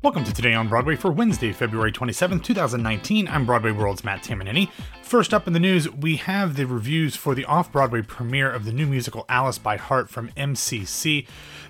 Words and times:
Welcome 0.00 0.22
to 0.26 0.32
Today 0.32 0.54
on 0.54 0.68
Broadway 0.68 0.94
for 0.94 1.10
Wednesday, 1.10 1.50
February 1.50 1.90
27th, 1.90 2.44
2019. 2.44 3.26
I'm 3.26 3.44
Broadway 3.44 3.72
World's 3.72 4.04
Matt 4.04 4.22
Tamanini. 4.22 4.70
First 5.02 5.34
up 5.34 5.48
in 5.48 5.54
the 5.54 5.58
news, 5.58 5.90
we 5.90 6.16
have 6.16 6.54
the 6.54 6.66
reviews 6.66 7.16
for 7.16 7.34
the 7.34 7.44
off 7.46 7.72
Broadway 7.72 8.02
premiere 8.02 8.48
of 8.48 8.64
the 8.64 8.72
new 8.72 8.86
musical 8.86 9.24
Alice 9.28 9.58
by 9.58 9.76
Heart 9.76 10.08
from 10.08 10.28
MCC. 10.36 11.26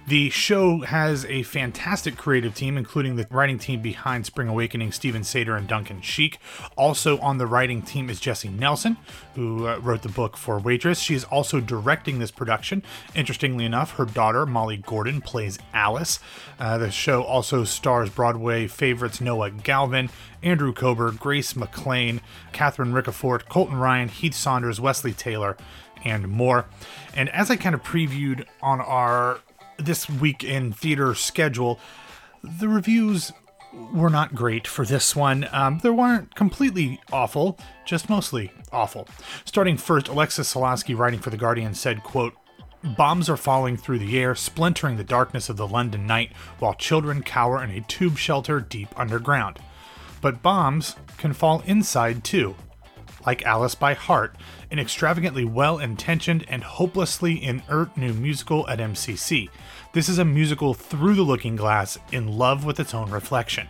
The 0.09 0.29
show 0.31 0.81
has 0.81 1.25
a 1.27 1.43
fantastic 1.45 2.17
creative 2.17 2.55
team, 2.55 2.77
including 2.77 3.17
the 3.17 3.27
writing 3.31 3.59
team 3.59 3.81
behind 3.81 4.27
Spring 4.27 4.49
Awakening, 4.49 4.91
Steven 4.93 5.23
Sater 5.23 5.57
and 5.57 5.69
Duncan 5.69 6.01
Sheik. 6.01 6.39
Also 6.77 7.19
on 7.19 7.39
the 7.39 7.47
writing 7.47 7.81
team 7.81 8.11
is 8.11 8.19
Jessie 8.19 8.49
Nelson, 8.49 8.97
who 9.35 9.69
uh, 9.69 9.79
wrote 9.79 10.03
the 10.03 10.09
book 10.09 10.37
for 10.37 10.59
Waitress. 10.59 11.01
She 11.01 11.15
is 11.15 11.25
also 11.25 11.61
directing 11.61 12.19
this 12.19 12.31
production. 12.31 12.83
Interestingly 13.15 13.65
enough, 13.65 13.93
her 13.93 14.05
daughter, 14.05 14.47
Molly 14.47 14.79
Gordon, 14.79 15.21
plays 15.21 15.59
Alice. 15.73 16.19
Uh, 16.59 16.79
the 16.79 16.91
show 16.91 17.23
also 17.23 17.65
stars 17.65 18.11
Broadway 18.19 18.67
favorites 18.67 19.21
Noah 19.21 19.53
Galvin, 19.53 20.11
Andrew 20.43 20.73
Kober, 20.73 21.13
Grace 21.13 21.55
McLean, 21.55 22.21
Catherine 22.51 22.93
Ricafort, 22.93 23.49
Colton 23.49 23.77
Ryan, 23.77 24.09
Heath 24.09 24.35
Saunders, 24.35 24.81
Wesley 24.81 25.13
Taylor, 25.13 25.57
and 26.05 26.27
more. 26.27 26.67
And 27.15 27.29
as 27.29 27.49
I 27.49 27.55
kind 27.55 27.77
of 27.77 27.85
previewed 27.85 28.45
on 28.61 28.81
our 28.81 29.39
this 29.77 30.11
week 30.11 30.43
in 30.43 30.73
theater 30.73 31.15
schedule, 31.15 31.79
the 32.43 32.69
reviews 32.69 33.33
were 33.93 34.11
not 34.11 34.35
great 34.35 34.67
for 34.67 34.85
this 34.85 35.15
one. 35.15 35.47
Um, 35.53 35.79
they 35.85 35.91
weren't 35.91 36.35
completely 36.35 37.01
awful, 37.13 37.57
just 37.87 38.11
mostly 38.11 38.51
awful. 38.73 39.07
Starting 39.45 39.77
first, 39.77 40.09
Alexis 40.09 40.53
Soloski, 40.53 40.99
writing 40.99 41.21
for 41.21 41.31
The 41.31 41.37
Guardian, 41.37 41.73
said, 41.73 42.03
quote, 42.03 42.35
Bombs 42.85 43.29
are 43.29 43.37
falling 43.37 43.77
through 43.77 43.99
the 43.99 44.19
air, 44.19 44.35
splintering 44.35 44.97
the 44.97 45.05
darkness 45.05 45.49
of 45.49 45.57
the 45.57 45.67
London 45.67 46.07
night, 46.07 46.33
while 46.61 46.75
children 46.75 47.23
cower 47.23 47.63
in 47.63 47.71
a 47.71 47.81
tube 47.81 48.17
shelter 48.17 48.61
deep 48.61 48.89
underground. 48.97 49.59
But 50.21 50.43
bombs 50.43 50.95
can 51.17 51.33
fall 51.33 51.63
inside 51.67 52.23
too, 52.23 52.55
like 53.27 53.45
Alice 53.45 53.75
by 53.75 53.95
Heart, 53.95 54.37
an 54.71 54.79
extravagantly 54.79 55.45
well 55.45 55.79
intentioned 55.79 56.45
and 56.49 56.63
hopelessly 56.63 57.43
inert 57.43 57.97
new 57.97 58.13
musical 58.13 58.69
at 58.69 58.79
MCC. 58.79 59.49
This 59.93 60.09
is 60.09 60.19
a 60.19 60.25
musical 60.25 60.73
through 60.73 61.15
the 61.15 61.23
looking 61.23 61.57
glass, 61.57 61.99
in 62.13 62.39
love 62.39 62.65
with 62.65 62.79
its 62.79 62.95
own 62.95 63.11
reflection. 63.11 63.67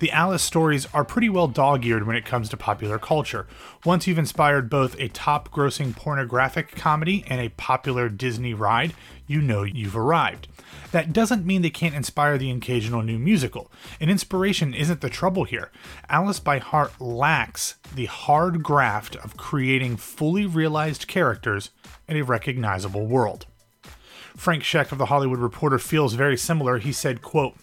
The 0.00 0.10
Alice 0.10 0.42
stories 0.42 0.86
are 0.92 1.04
pretty 1.04 1.28
well 1.28 1.46
dog 1.46 1.86
eared 1.86 2.06
when 2.06 2.16
it 2.16 2.24
comes 2.24 2.48
to 2.48 2.56
popular 2.56 2.98
culture. 2.98 3.46
Once 3.84 4.06
you've 4.06 4.18
inspired 4.18 4.68
both 4.68 4.98
a 4.98 5.08
top 5.08 5.50
grossing 5.50 5.94
pornographic 5.94 6.74
comedy 6.74 7.24
and 7.28 7.40
a 7.40 7.50
popular 7.50 8.08
Disney 8.08 8.54
ride, 8.54 8.92
you 9.26 9.40
know 9.40 9.62
you've 9.62 9.96
arrived. 9.96 10.48
That 10.90 11.12
doesn't 11.12 11.46
mean 11.46 11.62
they 11.62 11.70
can't 11.70 11.94
inspire 11.94 12.38
the 12.38 12.50
occasional 12.50 13.02
new 13.02 13.18
musical. 13.18 13.70
And 14.00 14.10
inspiration 14.10 14.74
isn't 14.74 15.00
the 15.00 15.08
trouble 15.08 15.44
here. 15.44 15.70
Alice 16.08 16.40
by 16.40 16.58
Heart 16.58 17.00
lacks 17.00 17.76
the 17.94 18.06
hard 18.06 18.62
graft 18.62 19.14
of 19.16 19.36
creating 19.36 19.96
fully 19.96 20.44
realized 20.44 21.06
characters 21.06 21.70
in 22.08 22.16
a 22.16 22.22
recognizable 22.22 23.06
world. 23.06 23.46
Frank 24.36 24.64
Scheck 24.64 24.90
of 24.90 24.98
the 24.98 25.06
Hollywood 25.06 25.38
Reporter 25.38 25.78
feels 25.78 26.14
very 26.14 26.36
similar. 26.36 26.78
He 26.78 26.92
said, 26.92 27.22
quote, 27.22 27.54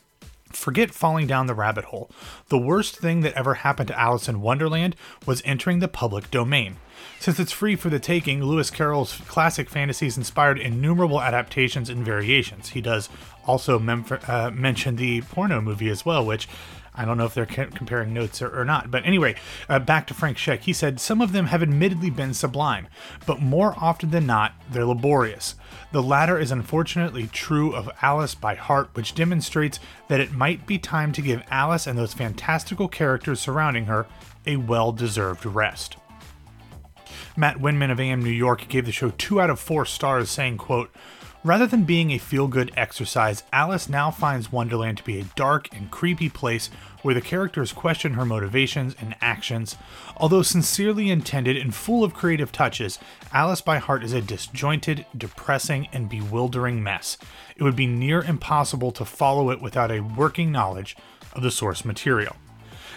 Forget 0.55 0.91
falling 0.91 1.27
down 1.27 1.47
the 1.47 1.53
rabbit 1.53 1.85
hole. 1.85 2.09
The 2.49 2.57
worst 2.57 2.97
thing 2.97 3.21
that 3.21 3.33
ever 3.33 3.55
happened 3.55 3.87
to 3.89 3.99
Alice 3.99 4.27
in 4.27 4.41
Wonderland 4.41 4.95
was 5.25 5.41
entering 5.45 5.79
the 5.79 5.87
public 5.87 6.31
domain. 6.31 6.77
Since 7.19 7.39
it's 7.39 7.51
free 7.51 7.75
for 7.75 7.89
the 7.89 7.99
taking, 7.99 8.43
Lewis 8.43 8.69
Carroll's 8.69 9.17
classic 9.27 9.69
fantasies 9.69 10.17
inspired 10.17 10.59
innumerable 10.59 11.21
adaptations 11.21 11.89
and 11.89 12.05
variations. 12.05 12.69
He 12.69 12.81
does 12.81 13.09
also 13.45 13.79
mem- 13.79 14.05
uh, 14.27 14.51
mention 14.53 14.95
the 14.95 15.21
porno 15.21 15.61
movie 15.61 15.89
as 15.89 16.05
well, 16.05 16.25
which 16.25 16.47
I 16.93 17.05
don't 17.05 17.17
know 17.17 17.25
if 17.25 17.33
they're 17.33 17.45
comparing 17.45 18.13
notes 18.13 18.41
or, 18.41 18.59
or 18.59 18.65
not. 18.65 18.91
But 18.91 19.05
anyway, 19.05 19.35
uh, 19.69 19.79
back 19.79 20.07
to 20.07 20.13
Frank 20.13 20.37
Scheck. 20.37 20.61
He 20.61 20.73
said, 20.73 20.99
Some 20.99 21.21
of 21.21 21.31
them 21.31 21.45
have 21.45 21.63
admittedly 21.63 22.09
been 22.09 22.33
sublime, 22.33 22.87
but 23.25 23.41
more 23.41 23.73
often 23.77 24.11
than 24.11 24.25
not, 24.25 24.53
they're 24.69 24.85
laborious. 24.85 25.55
The 25.93 26.03
latter 26.03 26.37
is 26.37 26.51
unfortunately 26.51 27.27
true 27.27 27.73
of 27.73 27.89
Alice 28.01 28.35
by 28.35 28.55
Heart, 28.55 28.89
which 28.93 29.15
demonstrates 29.15 29.79
that 30.09 30.19
it 30.19 30.33
might 30.33 30.67
be 30.67 30.77
time 30.77 31.11
to 31.13 31.21
give 31.21 31.43
Alice 31.49 31.87
and 31.87 31.97
those 31.97 32.13
fantastical 32.13 32.87
characters 32.87 33.39
surrounding 33.39 33.85
her 33.85 34.05
a 34.45 34.57
well 34.57 34.91
deserved 34.91 35.45
rest. 35.45 35.95
Matt 37.37 37.59
Windman 37.59 37.91
of 37.91 37.99
AM 37.99 38.23
New 38.23 38.29
York 38.29 38.67
gave 38.67 38.85
the 38.85 38.91
show 38.91 39.11
two 39.11 39.39
out 39.39 39.49
of 39.49 39.59
four 39.59 39.85
stars, 39.85 40.29
saying, 40.29 40.57
quote, 40.57 40.91
Rather 41.43 41.65
than 41.65 41.85
being 41.85 42.11
a 42.11 42.19
feel 42.19 42.47
good 42.47 42.71
exercise, 42.77 43.41
Alice 43.51 43.89
now 43.89 44.11
finds 44.11 44.51
Wonderland 44.51 44.99
to 44.99 45.03
be 45.03 45.19
a 45.19 45.23
dark 45.35 45.67
and 45.75 45.89
creepy 45.89 46.29
place 46.29 46.69
where 47.01 47.15
the 47.15 47.21
characters 47.21 47.73
question 47.73 48.13
her 48.13 48.25
motivations 48.25 48.95
and 49.01 49.15
actions. 49.21 49.75
Although 50.17 50.43
sincerely 50.43 51.09
intended 51.09 51.57
and 51.57 51.73
full 51.73 52.03
of 52.03 52.13
creative 52.13 52.51
touches, 52.51 52.99
Alice 53.33 53.61
by 53.61 53.79
Heart 53.79 54.03
is 54.03 54.13
a 54.13 54.21
disjointed, 54.21 55.07
depressing, 55.17 55.87
and 55.91 56.07
bewildering 56.07 56.83
mess. 56.83 57.17
It 57.55 57.63
would 57.63 57.75
be 57.75 57.87
near 57.87 58.21
impossible 58.21 58.91
to 58.91 59.03
follow 59.03 59.49
it 59.49 59.61
without 59.61 59.89
a 59.89 60.01
working 60.01 60.51
knowledge 60.51 60.95
of 61.33 61.41
the 61.41 61.49
source 61.49 61.83
material. 61.83 62.35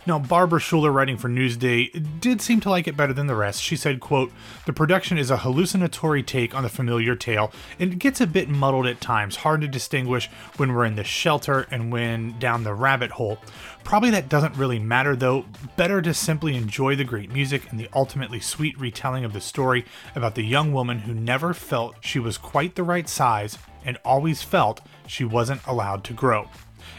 Now, 0.06 0.18
Barbara 0.18 0.60
Schuler, 0.60 0.92
writing 0.92 1.16
for 1.16 1.30
Newsday, 1.30 2.20
did 2.20 2.42
seem 2.42 2.60
to 2.60 2.70
like 2.70 2.86
it 2.86 2.96
better 2.96 3.14
than 3.14 3.26
the 3.26 3.34
rest. 3.34 3.62
She 3.62 3.74
said, 3.74 4.00
quote, 4.00 4.30
The 4.66 4.72
production 4.74 5.16
is 5.16 5.30
a 5.30 5.38
hallucinatory 5.38 6.22
take 6.22 6.54
on 6.54 6.62
the 6.62 6.68
familiar 6.68 7.16
tale, 7.16 7.50
and 7.78 7.90
it 7.90 7.98
gets 7.98 8.20
a 8.20 8.26
bit 8.26 8.50
muddled 8.50 8.86
at 8.86 9.00
times, 9.00 9.36
hard 9.36 9.62
to 9.62 9.68
distinguish 9.68 10.28
when 10.58 10.74
we're 10.74 10.84
in 10.84 10.96
the 10.96 11.04
shelter 11.04 11.66
and 11.70 11.90
when 11.90 12.38
down 12.38 12.64
the 12.64 12.74
rabbit 12.74 13.12
hole. 13.12 13.38
Probably 13.82 14.10
that 14.10 14.28
doesn't 14.28 14.56
really 14.56 14.78
matter 14.78 15.16
though. 15.16 15.46
Better 15.76 16.02
to 16.02 16.12
simply 16.12 16.54
enjoy 16.54 16.96
the 16.96 17.04
great 17.04 17.32
music 17.32 17.70
and 17.70 17.80
the 17.80 17.88
ultimately 17.94 18.40
sweet 18.40 18.78
retelling 18.78 19.24
of 19.24 19.32
the 19.32 19.40
story 19.40 19.86
about 20.14 20.34
the 20.34 20.44
young 20.44 20.72
woman 20.72 21.00
who 21.00 21.14
never 21.14 21.54
felt 21.54 21.96
she 22.00 22.18
was 22.18 22.36
quite 22.36 22.74
the 22.74 22.82
right 22.82 23.08
size 23.08 23.56
and 23.84 23.98
always 24.04 24.42
felt 24.42 24.80
she 25.06 25.24
wasn't 25.24 25.66
allowed 25.66 26.04
to 26.04 26.12
grow 26.12 26.48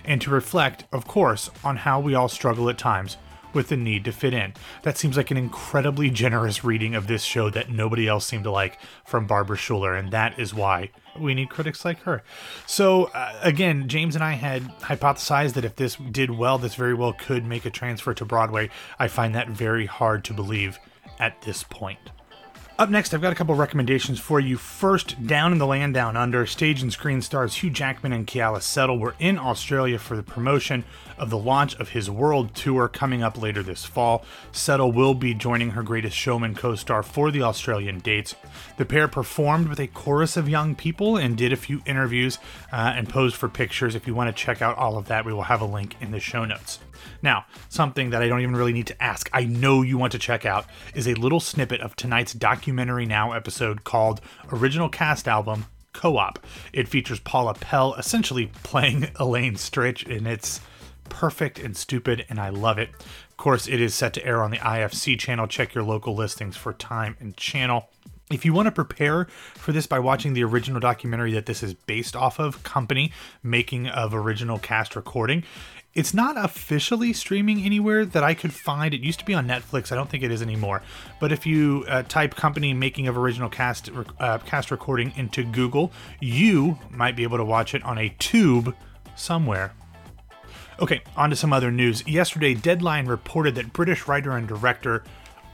and 0.04 0.22
to 0.22 0.30
reflect, 0.30 0.86
of 0.92 1.08
course, 1.08 1.50
on 1.64 1.78
how 1.78 2.00
we 2.00 2.16
all 2.16 2.30
struggle 2.30 2.70
at 2.70 2.78
times 2.78 3.18
with 3.56 3.70
the 3.70 3.78
need 3.78 4.04
to 4.04 4.12
fit 4.12 4.34
in. 4.34 4.54
That 4.84 4.98
seems 4.98 5.18
like 5.18 5.32
an 5.32 5.38
incredibly 5.38 6.10
generous 6.10 6.64
reading 6.64 6.94
of 6.94 7.08
this 7.08 7.24
show 7.24 7.50
that 7.52 7.72
nobody 7.72 8.08
else 8.08 8.26
seemed 8.26 8.44
to 8.44 8.52
like 8.52 8.78
from 9.06 9.26
Barbara 9.26 9.58
Schuler, 9.58 9.96
and 9.96 10.12
that 10.12 10.38
is 10.38 10.54
why 10.54 10.92
we 11.18 11.34
need 11.34 11.50
critics 11.50 11.86
like 11.86 12.02
her. 12.02 12.22
So, 12.68 13.06
uh, 13.06 13.40
again, 13.42 13.88
James 13.88 14.14
and 14.14 14.24
I 14.24 14.34
had 14.34 14.64
hypothesized 14.80 15.54
that 15.54 15.66
if 15.66 15.78
this 15.78 15.96
did 15.96 16.32
well, 16.32 16.58
this 16.58 16.76
very 16.76 16.94
well 16.94 17.14
could 17.14 17.46
make 17.46 17.66
a 17.66 17.70
transfer 17.70 18.14
to 18.14 18.26
Broadway. 18.26 18.70
I 19.00 19.08
find 19.08 19.34
that 19.34 19.50
very 19.50 19.86
hard 19.86 20.26
to 20.26 20.34
believe 20.34 20.78
at 21.18 21.42
this 21.44 21.64
point. 21.64 22.00
Up 22.78 22.90
next, 22.90 23.14
I've 23.14 23.22
got 23.22 23.32
a 23.32 23.36
couple 23.36 23.56
recommendations 23.56 24.20
for 24.20 24.38
you. 24.38 24.58
First, 24.58 25.26
Down 25.26 25.54
in 25.54 25.60
the 25.60 25.66
Land 25.66 25.94
Down 25.94 26.18
Under, 26.18 26.46
stage 26.46 26.82
and 26.82 26.92
screen 26.92 27.22
stars 27.22 27.56
Hugh 27.56 27.70
Jackman 27.70 28.12
and 28.12 28.28
Keala 28.28 28.62
Settle 28.62 29.00
were 29.00 29.16
in 29.18 29.40
Australia 29.40 29.98
for 29.98 30.18
the 30.18 30.24
promotion 30.24 30.84
of 31.18 31.30
the 31.30 31.38
launch 31.38 31.78
of 31.78 31.90
his 31.90 32.12
world 32.12 32.54
tour 32.54 32.90
coming 32.90 33.24
up 33.24 33.42
later 33.42 33.64
this 33.64 33.86
fall. 33.86 34.26
Settle 34.52 34.92
will 34.92 35.14
be 35.14 35.34
joining 35.34 35.70
her 35.70 35.84
greatest 35.84 36.18
showman 36.18 36.54
co 36.54 36.76
star 36.76 37.02
for 37.02 37.32
the 37.32 37.44
Australian 37.44 38.00
dates. 38.00 38.36
The 38.76 38.84
pair 38.84 39.08
performed 39.08 39.70
with 39.70 39.80
a 39.80 39.88
chorus 39.88 40.36
of 40.36 40.50
young 40.50 40.76
people 40.76 41.16
and 41.16 41.38
did 41.38 41.54
a 41.54 41.58
few 41.58 41.82
interviews 41.86 42.40
uh, 42.74 42.92
and 42.94 43.08
posed 43.08 43.38
for 43.38 43.48
pictures. 43.48 43.96
If 43.96 44.06
you 44.06 44.14
want 44.14 44.36
to 44.36 44.44
check 44.44 44.62
out 44.62 44.78
all 44.78 44.98
of 44.98 45.08
that, 45.08 45.24
we 45.24 45.32
will 45.32 45.44
have 45.44 45.62
a 45.62 45.66
link 45.66 45.96
in 46.02 46.12
the 46.12 46.20
show 46.20 46.44
notes. 46.44 46.80
Now, 47.22 47.46
something 47.70 48.10
that 48.10 48.22
I 48.22 48.28
don't 48.28 48.42
even 48.42 48.56
really 48.56 48.74
need 48.74 48.88
to 48.88 49.04
ask, 49.04 49.30
I 49.34 49.46
know 49.46 49.82
you 49.82 49.98
want 49.98 50.12
to 50.14 50.20
check 50.20 50.46
out, 50.46 50.66
is 50.94 51.08
a 51.08 51.14
little 51.16 51.40
snippet 51.40 51.82
of 51.82 51.96
tonight's 51.96 52.34
Documentary 52.34 53.06
Now 53.06 53.32
episode 53.32 53.84
called 53.84 54.22
Original 54.52 54.90
Cast 54.90 55.28
Album 55.28 55.66
Co 55.94 56.18
op. 56.18 56.40
It 56.74 56.88
features 56.88 57.20
Paula 57.20 57.54
Pell 57.54 57.94
essentially 57.96 58.48
playing 58.64 59.10
Elaine 59.16 59.56
Stritch, 59.56 60.06
and 60.14 60.28
it's 60.28 60.60
perfect 61.10 61.60
and 61.60 61.76
stupid, 61.76 62.26
and 62.30 62.40
I 62.40 62.50
love 62.50 62.78
it. 62.78 62.90
Of 63.30 63.38
course, 63.38 63.68
it 63.68 63.82
is 63.82 63.94
set 63.96 64.14
to 64.14 64.26
air 64.26 64.44
on 64.44 64.52
the 64.52 64.58
IFC 64.58 65.18
channel. 65.20 65.48
Check 65.48 65.74
your 65.74 65.84
local 65.84 66.16
listings 66.16 66.58
for 66.58 66.74
time 66.74 67.16
and 67.20 67.36
channel. 67.38 67.90
If 68.32 68.44
you 68.44 68.54
want 68.54 68.66
to 68.66 68.72
prepare 68.72 69.26
for 69.54 69.72
this 69.72 69.86
by 69.86 70.00
watching 70.00 70.34
the 70.34 70.44
original 70.44 70.80
documentary 70.80 71.34
that 71.34 71.46
this 71.46 71.62
is 71.62 71.76
based 71.76 72.16
off 72.16 72.40
of, 72.40 72.64
Company 72.64 73.12
Making 73.44 73.88
of 73.88 74.16
Original 74.16 74.58
Cast 74.58 74.96
Recording, 74.96 75.44
it's 75.96 76.14
not 76.14 76.36
officially 76.38 77.14
streaming 77.14 77.64
anywhere 77.64 78.06
that 78.06 78.24
I 78.24 78.34
could 78.34 78.54
find. 78.54 78.94
It 78.94 79.00
used 79.00 79.20
to 79.20 79.26
be 79.26 79.34
on 79.34 79.48
Netflix. 79.48 79.94
I 79.94 79.96
don't 79.96 80.10
think 80.10 80.24
it 80.24 80.32
is 80.32 80.42
anymore. 80.42 80.82
But 81.22 81.32
if 81.32 81.46
you 81.46 81.86
uh, 81.88 82.04
type 82.04 82.36
"company 82.36 82.74
making 82.74 83.08
of 83.08 83.18
original 83.18 83.50
cast 83.50 83.90
uh, 84.20 84.40
cast 84.40 84.72
recording" 84.72 85.14
into 85.16 85.44
Google, 85.44 85.94
you 86.20 86.78
might 86.92 87.16
be 87.16 87.24
able 87.24 87.38
to 87.38 87.46
watch 87.46 87.74
it 87.74 87.82
on 87.84 87.98
a 87.98 88.10
tube 88.20 88.76
somewhere. 89.16 89.74
Okay, 90.82 91.02
on 91.16 91.30
to 91.30 91.36
some 91.38 91.54
other 91.54 91.72
news. 91.72 92.06
Yesterday, 92.06 92.54
Deadline 92.54 93.06
reported 93.06 93.56
that 93.56 93.72
British 93.72 94.08
writer 94.10 94.32
and 94.32 94.46
director 94.46 95.04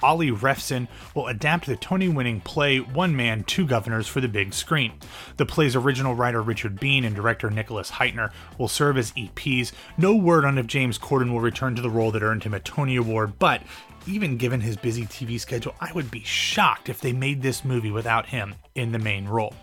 Ollie 0.01 0.31
Refson 0.31 0.87
will 1.15 1.27
adapt 1.27 1.65
the 1.65 1.75
Tony 1.75 2.07
winning 2.07 2.41
play 2.41 2.79
One 2.79 3.15
Man, 3.15 3.43
Two 3.43 3.65
Guvnors 3.65 4.07
for 4.07 4.21
the 4.21 4.27
big 4.27 4.53
screen. 4.53 4.93
The 5.37 5.45
play's 5.45 5.75
original 5.75 6.15
writer 6.15 6.41
Richard 6.41 6.79
Bean 6.79 7.05
and 7.05 7.15
director 7.15 7.49
Nicholas 7.49 7.91
Hytner 7.91 8.31
will 8.57 8.67
serve 8.67 8.97
as 8.97 9.11
EPs. 9.11 9.71
No 9.97 10.15
word 10.15 10.45
on 10.45 10.57
if 10.57 10.67
James 10.67 10.97
Corden 10.97 11.31
will 11.31 11.41
return 11.41 11.75
to 11.75 11.81
the 11.81 11.89
role 11.89 12.11
that 12.11 12.23
earned 12.23 12.43
him 12.43 12.53
a 12.53 12.59
Tony 12.59 12.95
Award, 12.95 13.39
but 13.39 13.61
even 14.07 14.37
given 14.37 14.61
his 14.61 14.77
busy 14.77 15.05
TV 15.05 15.39
schedule, 15.39 15.75
I 15.79 15.91
would 15.93 16.09
be 16.09 16.23
shocked 16.23 16.89
if 16.89 17.01
they 17.01 17.13
made 17.13 17.41
this 17.41 17.63
movie 17.63 17.91
without 17.91 18.27
him 18.27 18.55
in 18.75 18.91
the 18.91 18.99
main 18.99 19.27
role. 19.27 19.53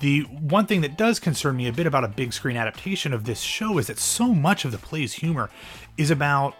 The 0.00 0.22
one 0.22 0.66
thing 0.66 0.80
that 0.82 0.98
does 0.98 1.18
concern 1.20 1.56
me 1.56 1.68
a 1.68 1.72
bit 1.72 1.86
about 1.86 2.04
a 2.04 2.08
big 2.08 2.32
screen 2.32 2.56
adaptation 2.56 3.12
of 3.12 3.24
this 3.24 3.40
show 3.40 3.78
is 3.78 3.86
that 3.86 3.98
so 3.98 4.34
much 4.34 4.64
of 4.64 4.72
the 4.72 4.78
play's 4.78 5.14
humor 5.14 5.50
is 5.96 6.10
about 6.10 6.54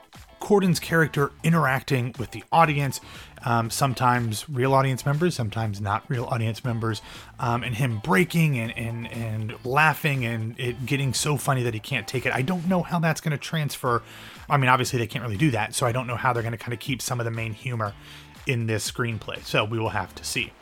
Corden's 0.45 0.79
character 0.79 1.33
interacting 1.43 2.15
with 2.19 2.33
the 2.33 2.45
audience, 2.53 3.01
um, 3.47 3.71
sometimes 3.71 4.47
real 4.47 4.75
audience 4.75 5.07
members, 5.07 5.35
sometimes 5.35 5.81
not 5.81 6.05
real 6.07 6.27
audience 6.27 6.63
members, 6.63 7.01
um, 7.39 7.63
and 7.63 7.75
him 7.75 7.99
breaking 8.05 8.59
and, 8.59 8.77
and, 8.77 9.11
and 9.11 9.55
laughing 9.65 10.27
and 10.27 10.55
it 10.61 10.85
getting 10.85 11.15
so 11.15 11.39
funny 11.39 11.63
that 11.63 11.73
he 11.73 11.81
can't 11.81 12.07
take 12.07 12.27
it. 12.27 12.33
I 12.35 12.43
don't 12.43 12.69
know 12.69 12.83
how 12.83 12.99
that's 12.99 13.23
going 13.23 13.33
to 13.33 13.39
transfer. 13.39 14.03
I 14.47 14.59
mean, 14.59 14.69
obviously, 14.69 14.99
they 14.99 15.07
can't 15.07 15.25
really 15.25 15.39
do 15.39 15.51
that, 15.53 15.75
so 15.75 15.87
I 15.87 15.93
don't 15.93 16.07
know 16.07 16.17
how 16.17 16.35
they're 16.35 16.43
going 16.43 16.53
to 16.53 16.59
kind 16.59 16.75
of 16.75 16.79
keep 16.79 17.01
some 17.01 17.21
of 17.21 17.25
the 17.25 17.31
main 17.31 17.55
humor 17.55 17.95
in 18.47 18.67
this 18.67 18.91
screenplay. 18.91 19.43
So 19.47 19.65
we 19.65 19.79
will 19.79 19.89
have 19.89 20.15
to 20.17 20.25
see. 20.25 20.53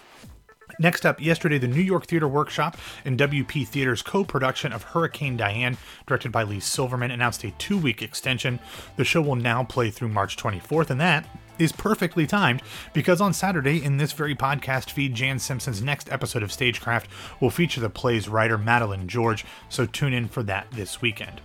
Next 0.79 1.05
up, 1.05 1.21
yesterday, 1.21 1.59
the 1.59 1.69
New 1.69 1.81
York 1.81 2.07
Theater 2.07 2.29
Workshop 2.29 2.77
and 3.05 3.19
WP 3.19 3.67
Theater's 3.67 4.03
co 4.03 4.25
production 4.25 4.73
of 4.73 4.83
Hurricane 4.83 5.37
Diane, 5.37 5.77
directed 6.07 6.33
by 6.33 6.43
Leigh 6.43 6.61
Silverman, 6.61 7.11
announced 7.11 7.45
a 7.45 7.51
two 7.53 7.79
week 7.79 8.03
extension. 8.03 8.59
The 8.97 9.05
show 9.05 9.23
will 9.23 9.37
now 9.37 9.65
play 9.65 9.91
through 9.91 10.09
March 10.09 10.37
24th, 10.37 10.91
and 10.91 11.01
that 11.01 11.27
is 11.59 11.73
perfectly 11.73 12.27
timed 12.27 12.63
because 12.93 13.21
on 13.21 13.33
Saturday, 13.33 13.83
in 13.83 13.97
this 13.97 14.13
very 14.13 14.35
podcast 14.35 14.91
feed, 14.91 15.15
Jan 15.15 15.39
Simpson's 15.39 15.83
next 15.83 16.11
episode 16.11 16.43
of 16.43 16.53
Stagecraft 16.53 17.09
will 17.41 17.51
feature 17.51 17.81
the 17.81 17.91
play's 17.91 18.29
writer, 18.29 18.59
Madeleine 18.59 19.09
George, 19.09 19.45
so 19.69 19.87
tune 19.87 20.13
in 20.13 20.29
for 20.29 20.43
that 20.43 20.67
this 20.73 21.01
weekend. 21.01 21.41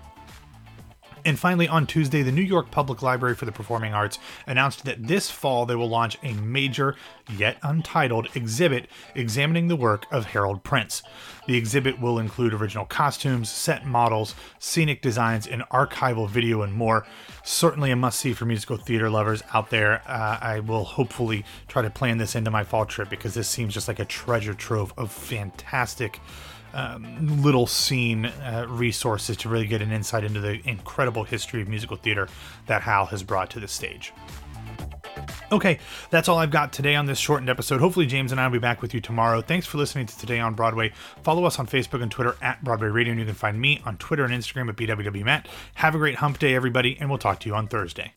And 1.27 1.37
finally, 1.37 1.67
on 1.67 1.85
Tuesday, 1.85 2.21
the 2.21 2.31
New 2.31 2.41
York 2.41 2.71
Public 2.71 3.01
Library 3.01 3.35
for 3.35 3.43
the 3.43 3.51
Performing 3.51 3.93
Arts 3.93 4.17
announced 4.45 4.85
that 4.85 5.07
this 5.07 5.29
fall 5.29 5.65
they 5.65 5.75
will 5.75 5.89
launch 5.89 6.17
a 6.23 6.31
major, 6.31 6.95
yet 7.29 7.57
untitled, 7.61 8.29
exhibit 8.33 8.87
examining 9.13 9.67
the 9.67 9.75
work 9.75 10.05
of 10.09 10.27
Harold 10.27 10.63
Prince. 10.63 11.03
The 11.45 11.57
exhibit 11.57 11.99
will 11.99 12.17
include 12.17 12.53
original 12.53 12.85
costumes, 12.85 13.49
set 13.49 13.85
models, 13.85 14.35
scenic 14.57 15.01
designs, 15.01 15.45
and 15.45 15.63
archival 15.63 16.29
video 16.29 16.61
and 16.61 16.71
more. 16.71 17.05
Certainly 17.43 17.91
a 17.91 17.97
must 17.97 18.21
see 18.21 18.31
for 18.31 18.45
musical 18.45 18.77
theater 18.77 19.09
lovers 19.09 19.43
out 19.53 19.69
there. 19.69 20.03
Uh, 20.07 20.37
I 20.39 20.61
will 20.61 20.85
hopefully 20.85 21.43
try 21.67 21.81
to 21.81 21.89
plan 21.89 22.19
this 22.19 22.35
into 22.35 22.51
my 22.51 22.63
fall 22.63 22.85
trip 22.85 23.09
because 23.09 23.33
this 23.33 23.49
seems 23.49 23.73
just 23.73 23.89
like 23.89 23.99
a 23.99 24.05
treasure 24.05 24.53
trove 24.53 24.93
of 24.95 25.11
fantastic 25.11 26.21
um, 26.73 27.41
little 27.43 27.67
scene 27.67 28.25
uh, 28.25 28.65
resources 28.69 29.37
to 29.37 29.49
really 29.49 29.67
get 29.67 29.81
an 29.81 29.91
insight 29.91 30.23
into 30.23 30.39
the 30.39 30.61
incredible 30.67 31.23
history 31.23 31.61
of 31.61 31.67
musical 31.67 31.97
theater 31.97 32.27
that 32.67 32.81
Hal 32.81 33.07
has 33.07 33.23
brought 33.23 33.49
to 33.51 33.59
the 33.59 33.67
stage. 33.67 34.13
Okay, 35.49 35.79
that's 36.09 36.27
all 36.27 36.37
I've 36.37 36.51
got 36.51 36.73
today 36.73 36.95
on 36.95 37.05
this 37.05 37.17
shortened 37.17 37.49
episode. 37.49 37.79
Hopefully, 37.79 38.05
James 38.05 38.33
and 38.33 38.41
I 38.41 38.45
will 38.45 38.53
be 38.53 38.59
back 38.59 38.81
with 38.81 38.93
you 38.93 38.99
tomorrow. 38.99 39.41
Thanks 39.41 39.65
for 39.65 39.77
listening 39.77 40.05
to 40.05 40.17
Today 40.17 40.39
on 40.39 40.55
Broadway. 40.55 40.91
Follow 41.23 41.45
us 41.45 41.57
on 41.57 41.67
Facebook 41.67 42.01
and 42.01 42.11
Twitter 42.11 42.35
at 42.41 42.61
Broadway 42.63 42.89
Radio, 42.89 43.11
and 43.11 43.19
you 43.19 43.25
can 43.25 43.33
find 43.33 43.59
me 43.59 43.81
on 43.85 43.95
Twitter 43.97 44.25
and 44.25 44.33
Instagram 44.33 44.67
at 44.67 44.75
BWWMatt. 44.75 45.45
Have 45.75 45.95
a 45.95 45.97
great 45.97 46.15
hump 46.15 46.39
day, 46.39 46.53
everybody, 46.53 46.97
and 46.99 47.09
we'll 47.09 47.17
talk 47.17 47.39
to 47.39 47.49
you 47.49 47.55
on 47.55 47.67
Thursday. 47.67 48.13